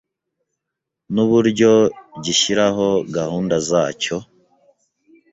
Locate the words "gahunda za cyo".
3.15-4.17